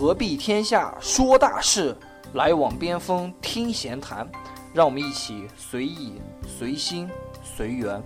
[0.00, 1.94] 何必天下说大事，
[2.32, 4.26] 来往边锋听闲谈。
[4.72, 6.14] 让我们一起随意、
[6.48, 7.06] 随心、
[7.44, 8.02] 随缘。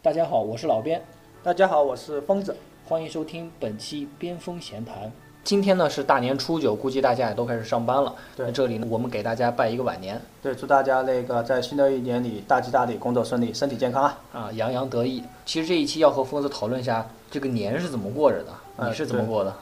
[0.00, 1.04] 大家好，我是老边，
[1.42, 2.56] 大家好，我是疯子。
[2.86, 5.12] 欢迎收听本期边锋闲谈。
[5.44, 8.14] 今天呢是大年初九，估计大家也都开始上班了。
[8.36, 14.18] 对那这里呢，我们给大家拜一个晚年对，祝大家那个在新的一年里大吉大利，工作顺利，身体健康啊！
[14.32, 15.22] 啊，洋洋得意。
[15.44, 19.54] 其实这一期要和疯子讨论一下这个年是怎么过着的，哎你是怎么过的？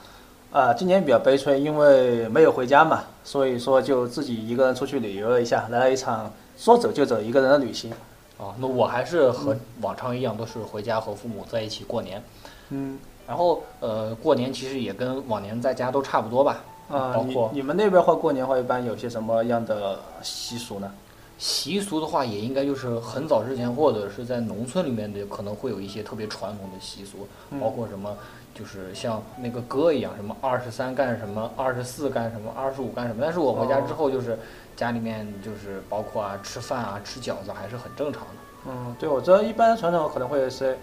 [0.51, 7.91] 啊、今年比较悲催，因为没有回家嘛，所以说就自己一个人出去旅游了一下，来了一场说走就走一个人的旅行。
[8.37, 12.21] 哦，那我还是和往常一样，都是回家和父母在一起过年。
[12.69, 12.99] 嗯，
[13.31, 16.61] 然后呃，过年其实也跟往年在家都差不多吧。
[16.89, 20.91] 啊、你包括你们那边话过年话一般有些什么样的习俗呢？
[21.37, 28.13] 习俗的话，也应该就是很早之前或者是在农村里面的，可能会有一些特别传统的习俗，嗯包括什么，
[28.53, 33.21] 就是像那个歌一样，什么二十三干什么，二十四干什么，二十五干什么。
[33.23, 34.37] 但是我回家之后，就是
[34.75, 38.27] 家里面就是包括啊吃饭啊吃饺子还是很正常的。
[38.67, 40.77] 嗯，对，我知道一般传统可能会是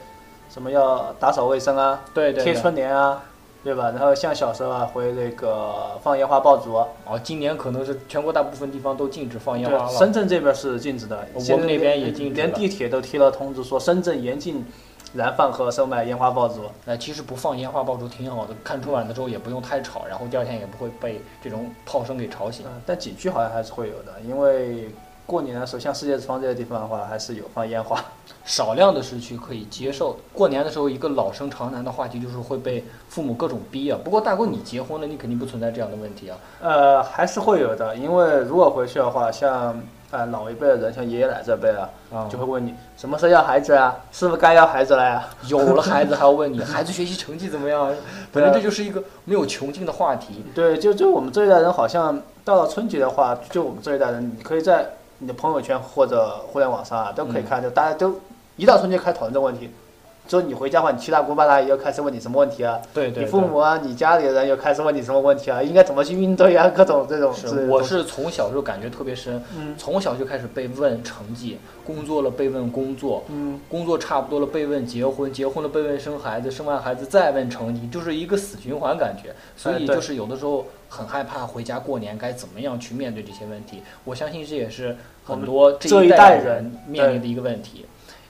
[0.48, 2.54] 什么要打扫卫生啊，贴对对贴。
[2.54, 3.22] 春联啊，
[3.62, 3.91] 对吧？
[3.91, 6.74] 然后像小时候啊，会那个放烟花爆竹。
[6.74, 9.88] 哦，今年可能是全国大部分地方都禁止放烟花，了。
[9.88, 14.64] 深圳这边是禁止的，我们那边也连禁止连地铁都贴了通知说深圳严禁
[15.14, 16.62] 燃放和售卖烟花爆竹。
[16.84, 22.64] 那，其实不放烟花爆竹挺好的，看春晚的时候也不用太吵，然后第二天也不会被这种炮声给吵醒。
[22.66, 24.88] 嗯，但景区好像还是会有的，因为
[25.28, 28.02] 过年的时候，像世界之窗这些地方的话，还是有放烟花。
[28.46, 30.16] 少量的市区可以接受。
[30.32, 33.98] 过年的时候，一个老生常谈的话题就是会被父母各种逼啊。
[34.02, 36.38] 不过大哥，你结婚了，你肯定不存在这样的问题啊。
[36.62, 39.78] 呃，还是会有的，因为如果回去的话，像
[40.10, 45.28] 呃老一辈的人，像爷爷奶奶这辈啊，啊，就会问你什么时候要孩子啊，是不是该要孩子了呀？
[45.48, 47.94] 有了孩子还要问你孩子学习成绩怎么样？
[48.32, 50.42] 本来这就是一个没有穷尽的话题。
[50.54, 58.18] 对，就就我们这一代人，好像到了春节的话，就我们这一代人，你可以在你的朋友圈或者互联网上啊，都可以看到，大家都
[58.56, 59.70] 一到春节开始讨论这个问题。
[60.28, 62.78] 说你回家的话，你七大姑八大姨又开始问你什么问题啊？
[62.93, 65.62] 对对你父母啊，你家里的人又开始问你什么问题啊？
[65.62, 66.69] 应该怎么去应对啊？
[66.69, 79.34] 各种这种是，我是从小就感觉特别深，嗯从小就开始被问成绩，工作了被问工作，嗯，工作差不多了被问结婚，结婚了被问生孩子，生完孩子再问成绩，就是一个死循环感觉。
[79.56, 83.83] 所以就是有的时候很害怕回家过年该怎么样去面对这些问题。
[84.05, 87.87] 我相信这也是很多这一一代人代人面临的一个问题。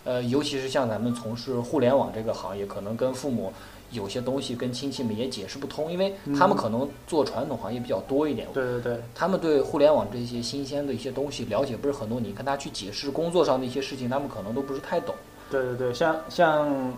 [0.08, 3.52] 呃，尤其是像咱们从事互联网这个行业，可能跟父母
[3.90, 15.14] 有些东西跟亲戚们也解释不通，因为他们可能做传统行业比较多一点，对对对，他们对互联网这些新鲜的一些东西了解不是很多，你跟他去解释工作上的一些事情，他们可能都不是太懂。
[15.50, 16.90] 对对对，像像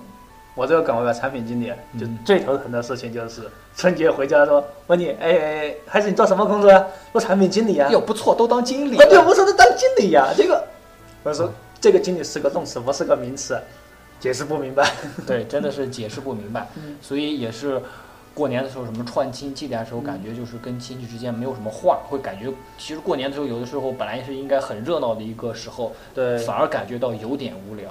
[0.55, 1.67] 我这个岗位的产品经理，
[1.99, 3.43] 就嗯最头疼的事情就是
[3.75, 6.87] 春节回家说问你，哎哎，哎孩子你做什么工作啊？
[7.11, 7.91] 做产品经理啊？
[7.91, 10.65] 哟，不错，都当经理我就不是当经理呀、这个
[11.25, 13.59] 我说这个经理是个动词，不是个名词，
[14.19, 14.91] 解释不明白。
[15.27, 17.81] 对，真的是解释不明白，嗯所以也是
[18.35, 27.91] 过年的时候什么串亲戚的时候，感觉就是跟亲戚之间没有什么话，会感觉其实过年的时候有的时候本来是应该很热闹的一个时候，对反而感觉到有点无聊。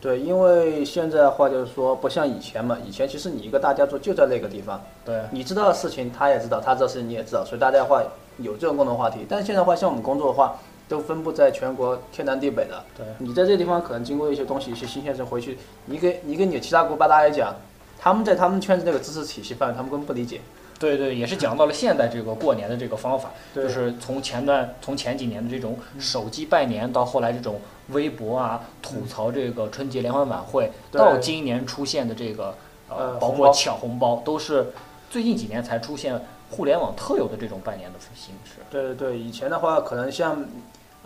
[0.00, 8.00] 对，因为现在的话就是说，不像以前嘛，以前其实你一个大家族就在那个地方，对，你知道的事情他也知道，他知道事情你也知道，所以大家的话
[8.36, 9.26] 有这种共同话题。
[9.28, 10.56] 但是现在的话，像我们工作的话，
[10.88, 12.84] 都分布在全国天南地北的。
[12.96, 17.54] 对，你在这个地方可能经过一些东西，一些新鲜事回去，你给你跟你的七大姑八大姨讲，
[17.98, 20.40] 他们在他们圈子那个知识体系范围，他们根本不理解。
[20.78, 32.54] 对对，也是讲到了现在这个过年的这个方法，就是从前段从前几年的这种手机拜年，到后来这种微博啊吐槽这个春节联欢晚会，到今年出现的这个
[32.88, 34.68] 呃呃，包括抢红包，都是
[35.10, 36.16] 最近几年才出现
[36.48, 38.60] 互联网特有的这种拜年的形式。
[38.70, 40.46] 对对对，以前的话可能像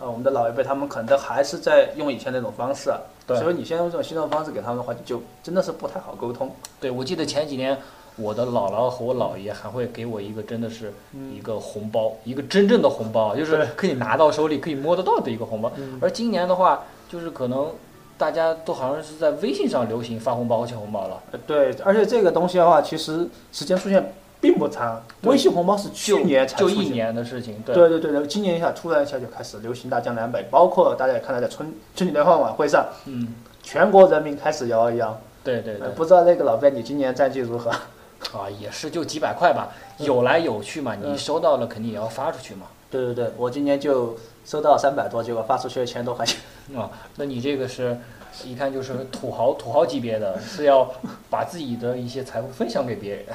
[0.03, 6.51] 呃我们的老一辈，他们可能都还是在用以前那种方式啊，对所以你现在用这种新的方式给他们的话，就真的是不太好沟通。
[6.81, 7.77] 对，我记得前几年
[8.17, 15.71] 我的姥姥和我姥爷还会给我一个真的是嗯一个红包，一个真正的红包，就是可以拿到手里可以摸得到的一个红包。
[15.77, 17.71] 嗯而今年的话，就是可能
[18.17, 21.23] 大家都好像是在微信上流行发红包和抢红包了。
[21.31, 33.29] 呃对，而且这个东西的话，其实时间出现并不长，微信红包是去年才就出一年的事情，对对对对对，今年一下突然一下就开始流行大江南北，包括大家也看到在春春节联欢晚会上，嗯，
[33.63, 35.17] 全国人民开始摇一摇。
[35.45, 37.69] 对对对呃，不知道那个老贝你今年战绩如何？
[37.69, 39.69] 啊，也是就几百块吧，
[39.99, 42.67] 有来有去嘛，你嗯收到了肯定也要发出去嘛。
[42.91, 44.15] 对对对，我今年就
[44.45, 46.39] 收到三百多，结果发出去一千多块钱。
[46.77, 47.97] 啊，那你这个是，
[48.45, 50.89] 一看就是土豪土豪级别的，是要
[51.29, 53.25] 把自己的一些财富分享给别人。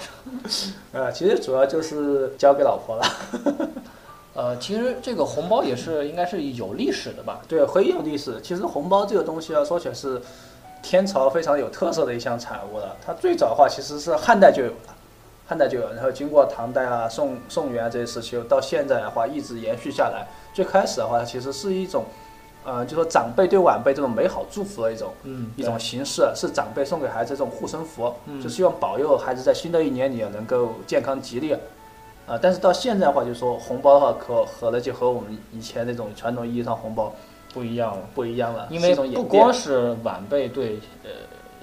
[0.92, 3.04] 呃，其实主要就是交给老婆了。
[4.34, 7.40] 呃，其实这个红包也是应该是有历史的吧？
[7.48, 8.40] 对，很有历史。
[8.40, 10.20] 其实红包这个东西要说起来是
[10.80, 12.96] 天朝非常有特色的一项产物了。
[13.04, 14.94] 它最早的话其实是汉代就有了，
[15.46, 20.28] 汉代就有，然后经过唐代啊、宋宋元啊这些时期，到现在的话一直延续下来。
[20.54, 22.04] 最开始的话，其实是一种，
[22.68, 31.56] 呃，就说长辈对晚辈这种美好祝福的一种嗯一种形式，是长辈送给孩子这种护身符，嗯就希望保佑孩子在新的一年里能够健康吉利。
[32.26, 37.10] 啊、但是到现在的话，就是说红包的话，可可能就和我们以前那种传统意义上红包
[37.54, 41.10] 不一样了，不一样了，因为不光是晚辈对呃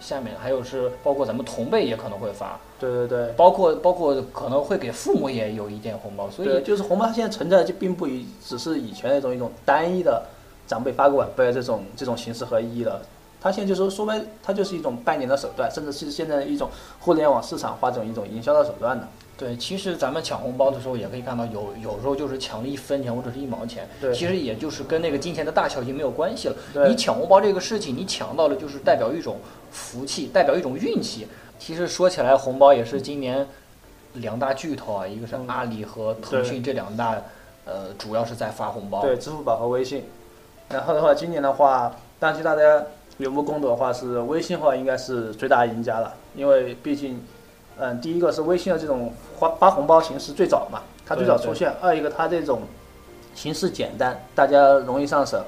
[0.02, 3.28] 下面，还有是包括咱们同辈也可能会发，对对对。
[3.38, 10.20] 包括包括可能会给父母也有一点红包，所，以就是红包它现在存在就并不以只是以前那种一种单一的
[10.68, 13.02] 长辈发个晚辈这种这种形式和意义了。
[13.42, 16.68] 它现在就是说说白，它就是一种拜年的手段，甚至是现在一种
[17.00, 19.08] 互联网市场化这种一种营销的手段的。
[19.38, 26.56] 对，其实咱们抢红包的时候也可以看到有有时候就是抢了一分钱或者是一毛钱，对其实也就是跟那个金钱的大小已经没有关系了。
[26.88, 29.38] 你抢红包这个事情，你抢到了就是代表一种
[29.72, 31.28] 福气，代表一种运气。
[31.60, 33.48] 其实说起来，红包也是今年
[34.14, 37.22] 两大巨头啊，一个是嗯阿里和腾讯这两大，
[37.66, 39.02] 呃，主要是在发红包。
[39.02, 40.04] 对，支付宝和微信。
[40.70, 42.84] 然后的话，今年的话，当期大家
[43.18, 47.24] 有目共睹的话，是微信的话应该是最大赢家了，因为毕竟，
[47.78, 52.62] 嗯，第一个是微信的这种发发红包形式最早嘛，它最早出现；二一个它这种
[53.34, 55.44] 形式简单，大家容易上手，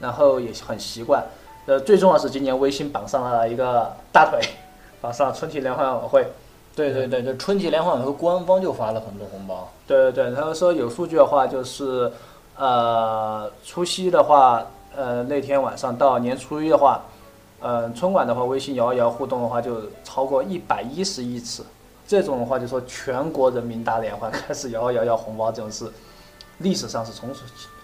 [0.00, 1.22] 然后也很习惯。
[1.66, 4.40] 呃，最重要是今年微信绑上了一个大腿，
[5.02, 6.26] 绑上了春节联欢晚会。
[6.74, 9.68] 对对对，就春节联欢晚会官方就发了很多红包。
[9.86, 12.10] 对对对，然后说有数据的话，就是
[12.58, 17.00] 呃除夕的话，呃那天晚上到年初一的话，
[17.60, 21.64] 呃春晚的话，微信摇一摇互动的话就超过一百一十亿次，
[22.06, 25.90] 这种的话就说全国人民大联欢开始摇一摇摇红包，这种是
[26.58, 27.30] 历史上是从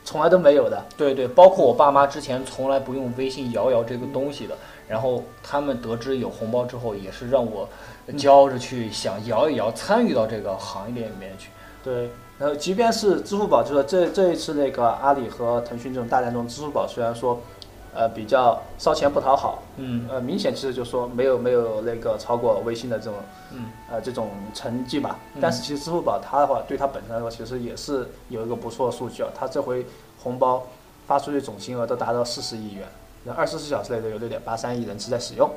[0.04, 0.84] 从来都没有的。
[0.96, 4.54] 对对，包括我爸妈之前从来不用微信摇摇这个东西的，
[4.88, 7.68] 然后他们得知有红包之后，也是让我
[8.18, 11.48] 教着去想摇一摇，参与到这个行业里面去。
[11.82, 17.40] 对，然后即便是支付宝，就说这这一次那个阿里和腾讯这种大战中，支付宝虽然说，
[17.94, 23.14] 呃比较烧钱不讨好，嗯呃明显其实就说没有没有那个超过微信的这种
[23.52, 25.40] 嗯，呃这种成绩吧嗯。
[25.40, 29.28] 但是其实支付宝它的话，对它本身来说，其实也是有一个不错的数据啊。
[29.32, 29.86] 它这回
[30.22, 30.66] 红包
[31.06, 32.84] 发出去总金额都达到四十亿元，
[33.22, 35.48] 那二十四小时内都有六点八三亿人次在使用。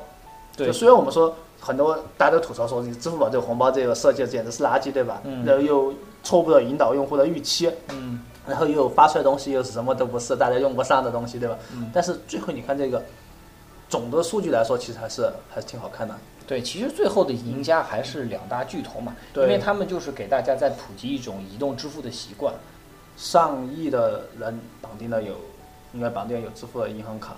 [0.56, 5.20] 对就虽然我们说很多大家都吐槽说，你支付宝这个红包这个设计简直是垃圾，对吧？
[5.24, 5.92] 嗯然后又
[6.28, 11.56] 错误的引导用户的预期，嗯然后又发出来东西又是什么都不是，大家用不上的东西，对吧？
[11.72, 13.02] 嗯，但是最后你看这个
[13.88, 16.14] 总的数据来说，其实还是还是挺好看的。
[16.46, 22.52] 对，其实最后的赢家还是两大巨头嘛，因为他们就是给大家在普及一种移动支付的习惯。
[23.16, 25.34] 上亿的人绑定了有，
[25.94, 27.36] 应该绑定有支付的银行卡，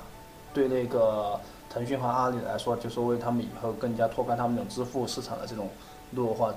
[0.53, 1.39] 对那个
[1.73, 5.69] 腾讯和阿里来说，就是为他们以后更加拓宽他们这种支付市场的这种
[6.11, 6.53] 路的话，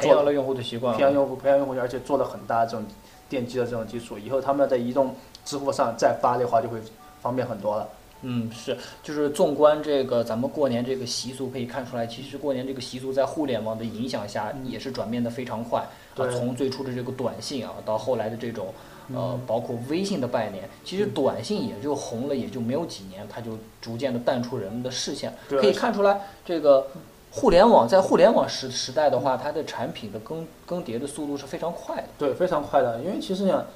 [0.00, 2.84] 培养了用户的习惯培，养用户，培养用户，而且做了很大的这种
[3.30, 5.14] 奠基的这种基础，以后他们在移动
[5.44, 6.78] 支付上再发的话，就会
[7.20, 7.88] 方便很多了。
[8.22, 15.80] 嗯，是，就是纵观这个咱们过年这个习俗，可以看出来，其实过年这个习俗在互联网的影响下，也是转变的非常快。
[16.16, 18.72] 啊，从最初的这个短信啊，到后来的这种
[19.14, 25.32] 呃嗯，包括微信的拜年，其实短信也就红了，也就没有几年，它就逐渐的淡出人们的视线。
[25.48, 26.86] 可以看出来，这个
[27.36, 32.04] 互联网在互联网时时代的话，它的产品的更更迭的速度是非常快的。
[32.16, 33.66] 对，非常快的，因为其实呢，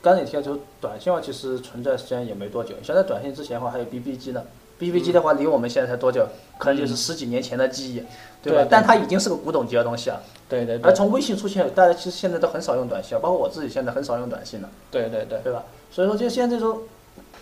[0.00, 2.76] 刚才也提到，就是短信的话，其实存在时间也没多久。
[2.84, 4.44] 像在短信之前的话，还有 BB 机呢。
[4.78, 6.24] BB 机的话，离我们现在才多久？
[6.56, 8.02] 可能就是十几年前的记忆，
[8.42, 8.64] 对吧？
[8.70, 10.22] 但它已经是个古董级的东西了。
[10.48, 15.40] 对对对而从微信出现，大家其实现在都很少用短信了，包括我自己现在很少用短信了，对对对。
[15.40, 15.64] 对吧？
[15.90, 16.78] 所以说，就现在这种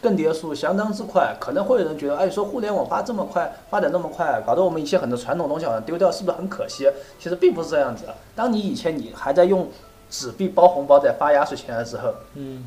[0.01, 6.89] 更迭速度相当之快，可能会有人觉得，哎，说互联网发这么快，发展那么快，搞得我们一些很多传统东西好像丢掉，是不是很可惜？
[7.19, 8.05] 其实并不是这样子。
[8.35, 9.69] 当你以前你还在用
[10.09, 12.65] 纸币包红包，在发压岁钱的时候，嗯，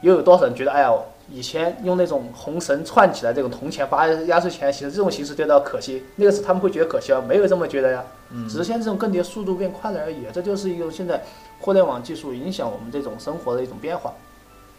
[0.00, 0.92] 又有多少人觉得，哎呀，
[1.30, 8.04] 以前用那种红绳串起来这种铜钱发压岁钱，其实这种形式丢掉可惜，那个是他们会觉得可惜啊，没有这么觉得呀。
[8.28, 11.22] 嗯只是现在这种更迭速度变快了而已，这就是一个现在
[11.60, 14.12] 互联网技术影响我们这种生活的一种变化。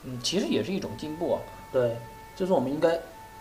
[0.04, 1.40] 嗯，其实也是一种进步啊。
[1.72, 1.96] 对，
[2.36, 3.00] 就是我们应该，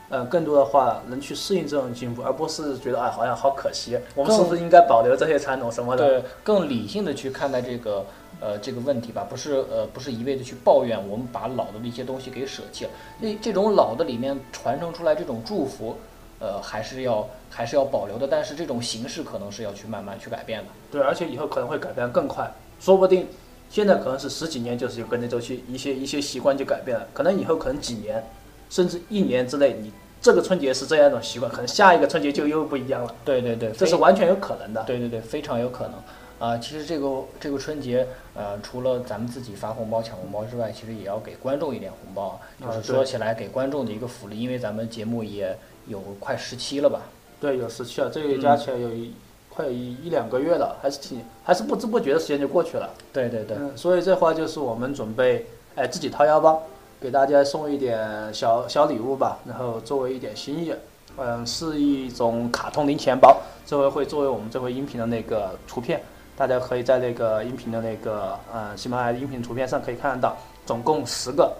[0.08, 6.20] 呃，更多的话能去适应这种进步，而不是觉得哎好像好可惜，我们是不是应该保留这些传统什么的？
[6.20, 8.04] 对，更理性的去看待这个
[8.40, 12.90] 呃这个问题吧，不是呃不是一味的去抱怨，我们把老的一些东西给舍弃了。
[13.20, 15.96] 那这种老的里面传承出来这种祝福，
[16.38, 20.66] 呃还是要还是要保留的，但是这种形式可能是要去慢慢去改变的。
[20.90, 23.26] 对，而且以后可能会改变更快，说不定
[23.68, 28.24] 现在可能是十几年就是有跟着周期，一些一些习惯就改变了，可能以后可能几年，
[28.70, 34.82] 甚至一年之内，你这个春节是这样一种习惯，可能下一个春节就又不一样了，对对对，这是完全有可能的。
[34.84, 35.94] 对对对，非常有可能。
[36.38, 42.38] 啊，其实这个这个春节，呃，除了咱们自己发红包抢红包之外，其实也要给观众一点红包。
[42.60, 45.56] 就是说起来给观众的一个福利，因为咱们节目也
[45.86, 47.00] 有快十期了吧？
[47.40, 49.14] 对，有十期了，这个加起来有一、
[49.56, 52.90] 快有一一两个月了，还是挺还是不知不觉的时间就过去了。
[53.12, 53.56] 对对对。
[53.56, 56.62] 嗯，所以这话就是我们准备，哎，自己掏腰包，
[57.00, 60.74] 给大家送一点小小礼物吧，然后作为一点心意。
[61.18, 65.98] 嗯，是一种卡通零钱包，这回会作为我们这回音频的那个图片。
[66.36, 70.36] 大家可以在那个音频的那个嗯喜马拉雅音频图片上可以看得到，
[70.66, 71.50] 总共十个，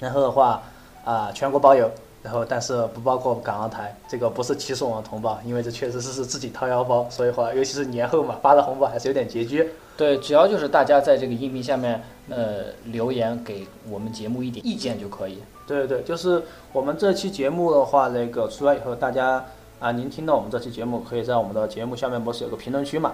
[0.00, 0.60] 然后的话
[1.04, 1.88] 啊全国包邮，
[2.24, 9.70] 然后但是不包括港澳台，这个不是歧视我们同胞，因为这确实是是自己掏腰包，所以话尤其是年后嘛发的红包还是有点拮据。
[9.94, 15.38] 对，只要就是大家在这个音频下面呃留言给我们节目一点意见就可以。
[15.66, 19.44] 对对对，就是我们这期节目的话，那个出来以后，大家
[19.78, 23.12] 啊您听到我们这期节目，可以在我们的节目下面不是有个评论区嘛？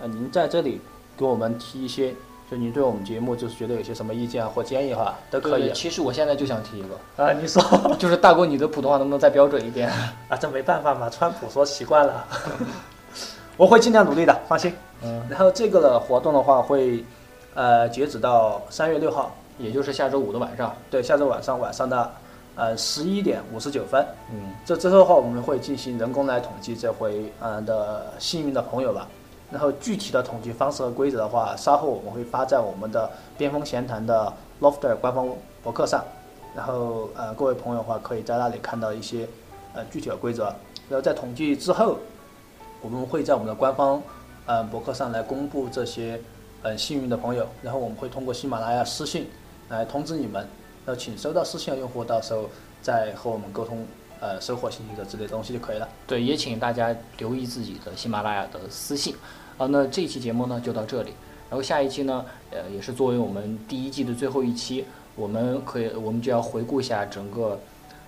[0.00, 0.80] 呃，您在这里
[1.16, 2.14] 给我们提一些，
[2.50, 5.70] 就您对我们节目就是觉得有些什么意见或建议哈，都可以。
[5.72, 7.62] 其实我现在就想提一个啊，你说，
[7.96, 9.88] 就是大哥，你的普通话能不能再标准一点？
[10.28, 12.26] 啊，这没办法嘛，川普说习惯了，
[13.56, 14.74] 我会尽量努力的，放心。
[15.04, 15.22] 嗯。
[15.30, 17.04] 然后这个的活动的话会，
[17.54, 20.74] 呃，截止到三月六号，也就是下周五的晚上。
[20.90, 22.10] 对，下周晚上晚上的，
[22.56, 24.04] 呃，十一点五十九分。
[24.32, 24.54] 嗯。
[24.66, 29.06] 这之后的话，我们会进行人工来统计这回呃的幸运的朋友吧。
[29.50, 35.28] 然后具体的统计方式和规则的话，稍后我们会发在我们的边锋闲谈的 Lofter 官方
[35.62, 36.04] 博客上。
[36.54, 39.28] 然后呃，各位朋友的话，可以在那里看到一些
[39.74, 40.44] 呃具体的规则。
[40.88, 41.96] 然后在统计之后，
[42.80, 44.02] 我们会在我们的官方
[44.46, 46.20] 呃博客上来公布这些
[46.62, 47.46] 呃幸运的朋友。
[47.62, 49.28] 然后我们会通过喜马拉雅私信
[49.68, 50.46] 来通知你们。
[50.84, 52.46] 然后请收到私信的用户到时候
[52.82, 53.86] 再和我们沟通
[54.20, 55.88] 呃收获信息的之类东西就可以了。
[56.06, 59.14] 对，也请大家留意自己的喜马拉雅的私信。
[59.56, 61.12] 好，那这期节目呢就到这里，
[61.50, 64.84] 然后下一期呢，呃，也是作为我们第一季的最后一期，
[65.16, 67.58] 我们可以，我们就要回顾一下整个，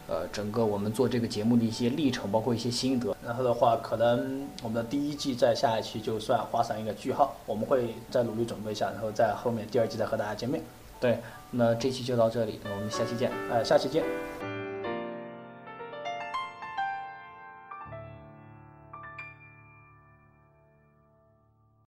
[0.08, 3.14] 呃，整个我们做这个节目的一些历程，包括一些心得。
[3.22, 10.62] 然后的话，可能我们的第一季在下一期就算画上一个句号，我们会再努力准备一下，然后在后面第二季再和大家见面。
[10.98, 11.18] 对，
[11.50, 14.51] 那这期就到这里，我们下期见，呃，下期见。